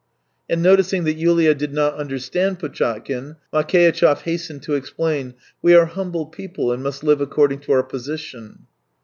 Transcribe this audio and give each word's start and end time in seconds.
And 0.49 0.63
noticing 0.63 1.03
that 1.03 1.17
Yulia 1.17 1.53
did 1.53 1.73
not 1.75 1.93
understand 1.93 2.57
Potchatkin, 2.57 3.35
Makeitchev 3.53 4.21
hastened 4.23 4.63
to 4.63 4.73
explain:" 4.73 5.35
We 5.61 5.75
are 5.75 5.85
humble 5.85 6.25
people 6.25 6.71
and 6.71 6.81
must 6.81 7.03
live 7.03 7.21
according 7.21 7.59
to 7.59 7.71
our 7.73 7.83
position." 7.83 8.65